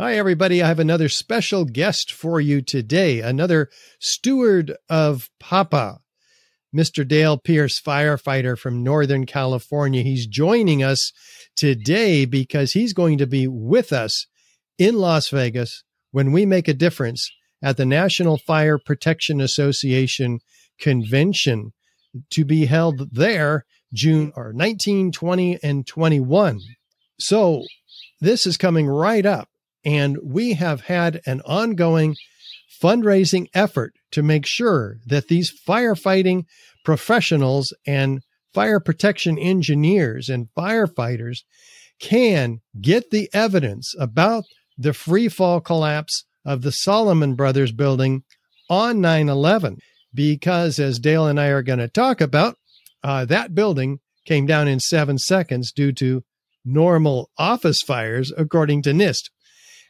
[0.00, 0.62] Hi, everybody.
[0.62, 3.68] I have another special guest for you today, another
[3.98, 5.98] steward of Papa,
[6.74, 7.06] Mr.
[7.06, 10.00] Dale Pierce, firefighter from Northern California.
[10.00, 11.12] He's joining us
[11.54, 14.26] today because he's going to be with us
[14.78, 17.30] in Las Vegas when we make a difference
[17.62, 20.38] at the National Fire Protection Association
[20.80, 21.74] convention
[22.30, 26.58] to be held there June or 19, 20, and 21.
[27.18, 27.64] So
[28.18, 29.49] this is coming right up.
[29.84, 32.16] And we have had an ongoing
[32.82, 36.44] fundraising effort to make sure that these firefighting
[36.84, 38.20] professionals and
[38.52, 41.38] fire protection engineers and firefighters
[42.00, 44.44] can get the evidence about
[44.76, 48.24] the free fall collapse of the Salomon Brothers building
[48.68, 49.78] on 9 11.
[50.12, 52.56] Because, as Dale and I are going to talk about,
[53.04, 56.24] uh, that building came down in seven seconds due to
[56.64, 59.30] normal office fires, according to NIST.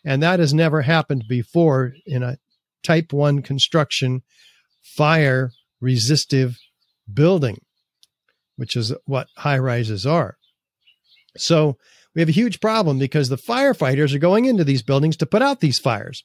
[0.05, 2.39] And that has never happened before in a
[2.83, 4.23] type 1 construction
[4.83, 6.59] fire resistive
[7.13, 7.61] building,
[8.57, 10.37] which is what high rises are.
[11.37, 11.77] So
[12.15, 15.43] we have a huge problem because the firefighters are going into these buildings to put
[15.43, 16.25] out these fires.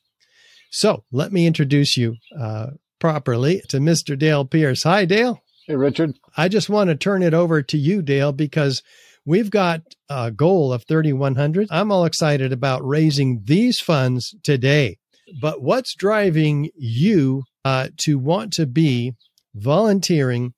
[0.71, 4.17] So let me introduce you uh, properly to Mr.
[4.17, 4.83] Dale Pierce.
[4.83, 5.41] Hi, Dale.
[5.67, 6.15] Hey, Richard.
[6.37, 8.83] I just want to turn it over to you, Dale, because
[9.25, 11.67] we've got a goal of 3,100.
[11.71, 14.97] I'm all excited about raising these funds today.
[15.41, 19.13] But what's driving you uh, to want to be
[19.55, 20.53] volunteering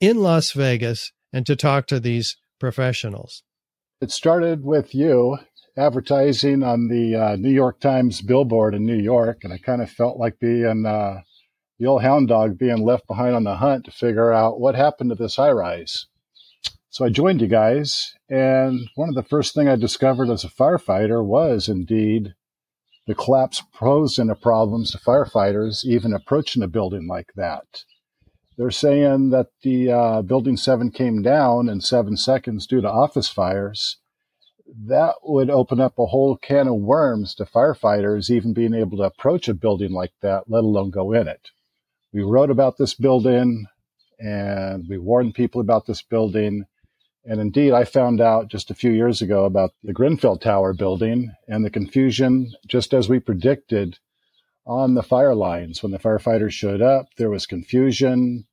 [0.00, 3.42] in Las Vegas and to talk to these professionals?
[4.00, 5.38] It started with you
[5.76, 9.90] advertising on the uh, New York Times billboard in New York, and I kind of
[9.90, 11.20] felt like being uh,
[11.78, 15.10] the old hound dog being left behind on the hunt to figure out what happened
[15.10, 16.06] to this high rise.
[16.96, 20.48] So I joined you guys, and one of the first thing I discovered as a
[20.48, 22.34] firefighter was indeed
[23.06, 27.84] the collapse posed into problems to firefighters even approaching a building like that.
[28.56, 33.28] They're saying that the uh, building seven came down in seven seconds due to office
[33.28, 33.98] fires.
[34.66, 39.04] That would open up a whole can of worms to firefighters even being able to
[39.04, 41.50] approach a building like that, let alone go in it.
[42.14, 43.66] We wrote about this building
[44.18, 46.64] and we warned people about this building
[47.26, 51.32] and indeed, I found out just a few years ago about the Grenfell Tower building
[51.48, 53.98] and the confusion, just as we predicted
[54.64, 55.82] on the fire lines.
[55.82, 58.46] When the firefighters showed up, there was confusion,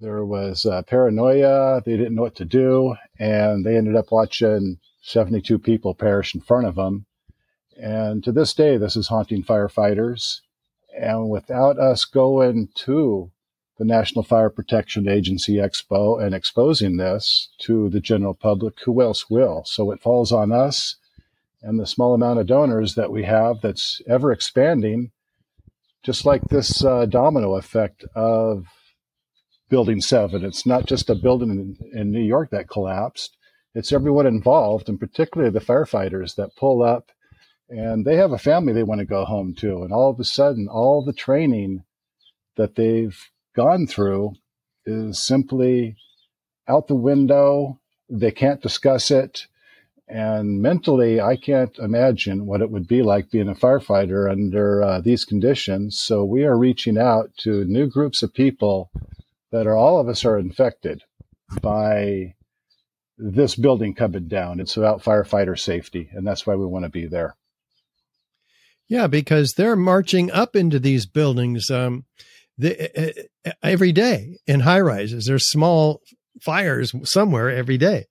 [0.00, 4.78] there was uh, paranoia, they didn't know what to do, and they ended up watching
[5.02, 7.04] 72 people perish in front of them.
[7.76, 10.40] And to this day, this is haunting firefighters.
[10.98, 13.30] And without us going to
[13.78, 19.30] the National Fire Protection Agency Expo and exposing this to the general public, who else
[19.30, 19.62] will?
[19.64, 20.96] So it falls on us
[21.62, 25.12] and the small amount of donors that we have that's ever expanding,
[26.02, 28.66] just like this uh, domino effect of
[29.68, 30.44] Building 7.
[30.44, 33.36] It's not just a building in, in New York that collapsed,
[33.74, 37.12] it's everyone involved, and particularly the firefighters that pull up
[37.68, 39.82] and they have a family they want to go home to.
[39.82, 41.84] And all of a sudden, all the training
[42.56, 43.16] that they've
[43.58, 44.32] gone through
[44.86, 45.96] is simply
[46.68, 47.80] out the window.
[48.08, 49.46] They can't discuss it.
[50.06, 55.00] And mentally, I can't imagine what it would be like being a firefighter under uh,
[55.00, 55.98] these conditions.
[55.98, 58.92] So we are reaching out to new groups of people
[59.50, 61.02] that are all of us are infected
[61.60, 62.34] by
[63.18, 64.60] this building coming down.
[64.60, 67.34] It's about firefighter safety, and that's why we want to be there.
[68.86, 71.70] Yeah, because they're marching up into these buildings.
[71.70, 72.04] Um,
[72.58, 75.26] the, eh, eh, eh, every day in high rises.
[75.26, 76.02] There's small
[76.42, 78.06] fires somewhere every day,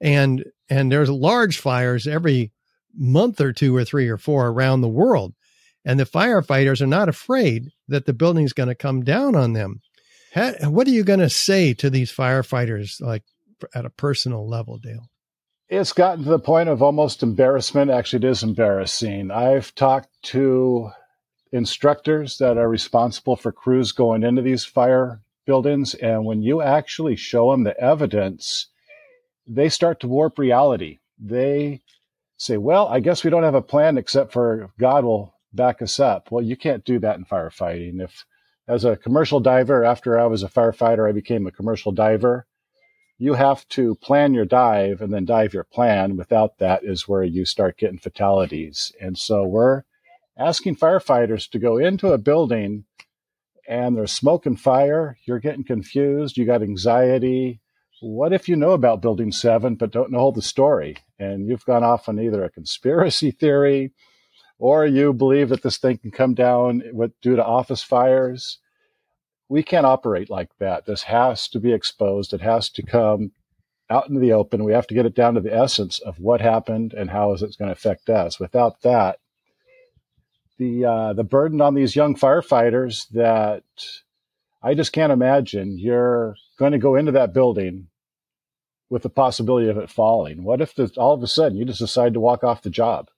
[0.00, 2.52] and and there's large fires every
[2.94, 5.34] month or two or three or four around the world.
[5.84, 9.80] And the firefighters are not afraid that the building's going to come down on them.
[10.62, 13.22] what are you going to say to these firefighters, like
[13.74, 15.08] at a personal level, Dale?
[15.68, 17.90] It's gotten to the point of almost embarrassment.
[17.90, 19.30] Actually, it is embarrassing.
[19.30, 20.90] I've talked to
[21.52, 25.94] instructors that are responsible for crews going into these fire buildings.
[25.94, 28.68] And when you actually show them the evidence,
[29.46, 30.98] they start to warp reality.
[31.18, 31.82] They
[32.36, 35.98] say, well, I guess we don't have a plan except for God will back us
[35.98, 36.30] up.
[36.30, 38.00] Well, you can't do that in firefighting.
[38.00, 38.24] If,
[38.68, 42.46] as a commercial diver, after I was a firefighter, I became a commercial diver.
[43.18, 46.16] You have to plan your dive and then dive your plan.
[46.16, 48.92] Without that is where you start getting fatalities.
[49.00, 49.82] And so we're
[50.40, 52.84] asking firefighters to go into a building
[53.68, 57.60] and there's smoke and fire, you're getting confused, you got anxiety.
[58.00, 60.96] What if you know about Building 7 but don't know the story?
[61.18, 63.92] And you've gone off on either a conspiracy theory
[64.58, 68.58] or you believe that this thing can come down with, due to office fires,
[69.48, 70.86] we can't operate like that.
[70.86, 72.32] This has to be exposed.
[72.32, 73.32] It has to come
[73.90, 74.64] out into the open.
[74.64, 77.42] We have to get it down to the essence of what happened and how is
[77.42, 78.40] it going to affect us.
[78.40, 79.18] Without that,
[80.60, 83.64] the uh, the burden on these young firefighters that
[84.62, 85.78] I just can't imagine.
[85.78, 87.88] You're going to go into that building
[88.90, 90.44] with the possibility of it falling.
[90.44, 93.08] What if this, all of a sudden you just decide to walk off the job?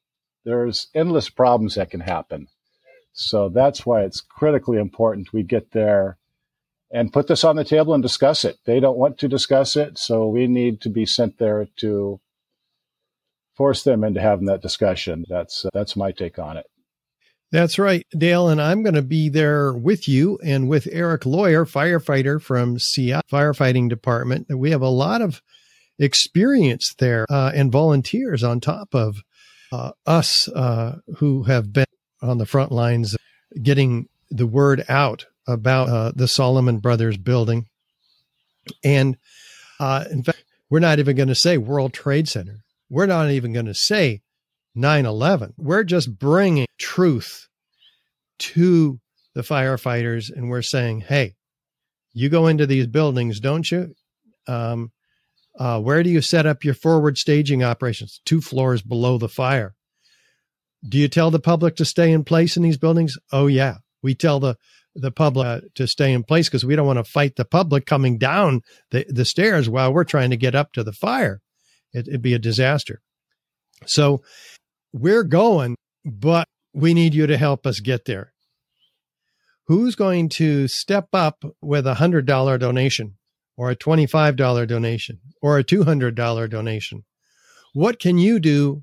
[0.45, 2.47] There's endless problems that can happen.
[3.13, 6.19] So that's why it's critically important we get there
[6.93, 8.59] and put this on the table and discuss it.
[8.65, 12.21] They don't want to discuss it, so we need to be sent there to
[13.57, 15.25] force them into having that discussion.
[15.29, 16.67] That's uh, that's my take on it.
[17.53, 21.67] That's right, Dale, and I'm going to be there with you and with Erik Lawyer,
[21.67, 24.47] firefighter from Seattle Firefighting Department.
[24.49, 25.43] We have a lot of
[25.99, 29.19] experience there uh, and volunteers on top of
[29.71, 31.85] uh, us uh, who have been
[32.23, 33.19] on the front lines
[33.63, 37.67] getting the word out about uh, the Salomon Brothers building.
[38.83, 39.19] And
[39.79, 42.65] uh, in fact, we're not even going to say World Trade Center.
[42.89, 44.23] We're not even going to say
[44.75, 45.55] 9 11.
[45.57, 47.49] We're just bringing truth
[48.39, 49.01] to
[49.35, 51.35] the firefighters and we're saying, hey,
[52.13, 53.95] you go into these buildings, don't you?
[54.47, 54.93] Um,
[55.59, 58.21] uh, where do you set up your forward staging operations?
[58.25, 59.75] Two floors below the fire.
[60.87, 63.17] Do you tell the public to stay in place in these buildings?
[63.31, 63.77] Oh, yeah.
[64.03, 64.57] We tell the
[64.95, 67.87] the public uh, to stay in place because we don't want to fight the public
[67.87, 68.61] coming down
[68.91, 71.41] the, the stairs while we're trying to get up to the fire.
[71.93, 73.01] It, it'd be a disaster.
[73.87, 74.23] So
[74.93, 78.33] we're going, but we need you to help us get there.
[79.67, 83.15] Who's going to step up with a $100 donation
[83.57, 87.05] or a $25 donation or a $200 donation?
[87.73, 88.83] What can you do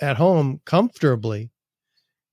[0.00, 1.50] at home comfortably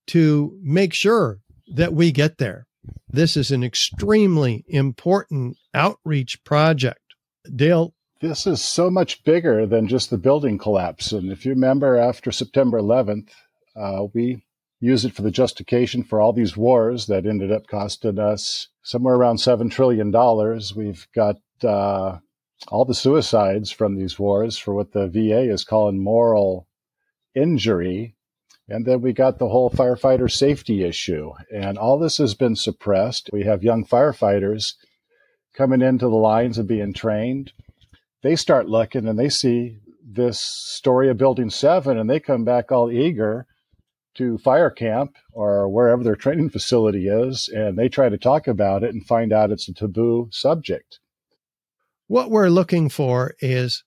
[0.07, 1.39] to make sure
[1.75, 2.65] that we get there?
[3.07, 7.00] This is an extremely important outreach project.
[7.54, 7.94] Dale,
[8.24, 11.12] this is so much bigger than just the building collapse.
[11.12, 13.31] And if you remember, after September 11th,
[13.75, 14.46] uh, we
[14.80, 19.16] used it for the justification for all these wars that ended up costing us somewhere
[19.16, 20.10] around $7 trillion.
[20.74, 21.36] We've got
[21.66, 22.20] uh,
[22.70, 26.66] all the suicides from these wars for what the VA is calling moral
[27.36, 28.16] injury.
[28.70, 31.34] And then we got the whole firefighter safety issue.
[31.54, 33.31] And all this has been suppressed.
[33.34, 34.75] We have young firefighters
[35.54, 37.52] coming into the lines and being trained
[38.24, 42.70] they start looking and they see this story of Building 7 and they come back
[42.72, 43.48] all eager
[44.16, 48.84] to fire camp or wherever their training facility is and they try to talk about
[48.84, 51.00] it and find out it's a taboo subject.
[52.08, 53.84] What we're looking for is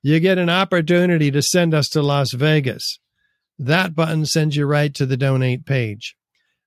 [0.01, 3.00] You get an opportunity to send us to Las Vegas.
[3.58, 6.15] That button sends you right to the donate page.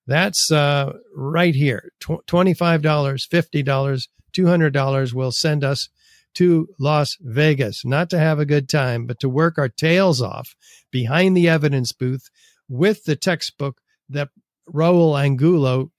[0.06, 5.88] That's uh, right here $25, $50, $200 will send us
[6.34, 10.54] to Las Vegas, not to have a good time, but to work our tails off
[10.90, 12.30] behind the evidence booth
[12.68, 14.30] with the textbook that
[14.72, 15.90] Raul Angulo,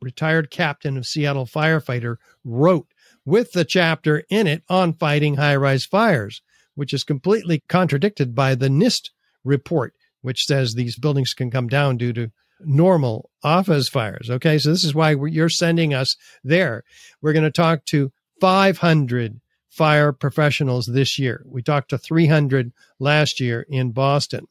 [0.00, 2.88] retired captain of Seattle firefighter, wrote
[3.24, 6.42] with the chapter in it on fighting high rise fires
[6.76, 9.10] which is completely contradicted by the NIST
[9.42, 12.30] report, which says these buildings can come down due to
[12.60, 14.30] normal office fires.
[14.30, 16.84] Okay, so this is why you're sending us there.
[17.20, 21.44] We're going to talk to 500 fire professionals this year.
[21.46, 24.46] We talked to 300 last year in Boston.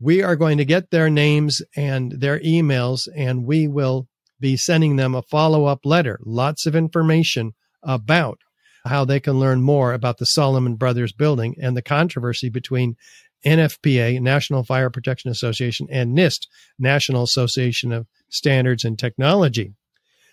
[0.00, 4.08] We are going to get their names and their emails, and we will
[4.40, 6.18] be sending them a follow up letter.
[6.24, 8.38] Lots of information about
[8.84, 12.96] how they can learn more about the Salomon Brothers building and the controversy between
[13.44, 16.46] NFPA, National Fire Protection Association, and NIST,
[16.78, 19.74] National Association of Standards and Technology.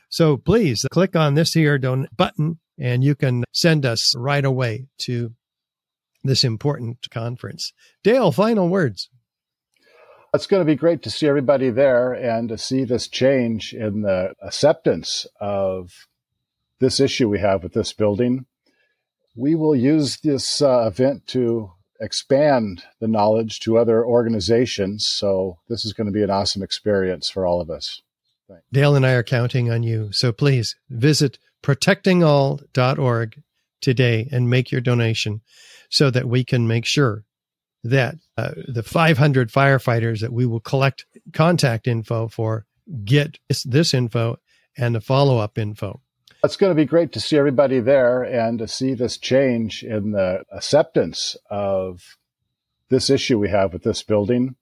[0.09, 4.87] So please click on this here don- button and you can send us right away
[4.99, 5.33] to
[6.23, 7.73] this important conference.
[8.03, 9.09] Dale, final words.
[10.33, 14.01] It's going to be great to see everybody there and to see this change in
[14.01, 16.07] the acceptance of
[16.81, 18.45] this issue we have with this building.
[19.35, 21.71] We will use this uh, event to
[22.01, 25.07] expand the knowledge to other organizations.
[25.07, 28.01] So this is going to be an awesome experience for all of us.
[28.49, 28.63] Thanks.
[28.73, 30.11] Dale and I are counting on you.
[30.11, 33.41] So please visit protectingall.org
[33.79, 35.41] today and make your donation
[35.89, 37.23] so that we can make sure
[37.83, 42.65] that uh, the 500 firefighters that we will collect contact info for
[43.05, 44.37] get this, this info
[44.77, 46.01] and the follow up info.
[46.43, 50.11] It's going to be great to see everybody there and to see this change in
[50.11, 52.17] the acceptance of
[52.89, 54.55] this issue we have with this building.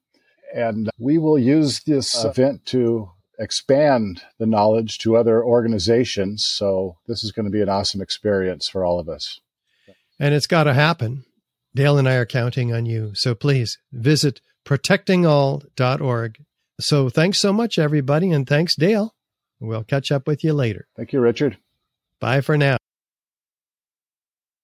[0.54, 6.46] And we will use this uh, event to expand the knowledge to other organizations.
[6.46, 9.40] So this is going to be an awesome experience for all of us.
[10.20, 11.24] And it's got to happen.
[11.74, 13.12] Dale and I are counting on you.
[13.14, 16.38] So please visit protectingall.org.
[16.82, 18.32] So thanks so much, everybody.
[18.32, 19.16] And thanks, Dale.
[19.62, 20.88] We'll catch up with you later.
[20.98, 21.58] Thank you, Richard.
[22.20, 22.78] Bye for now.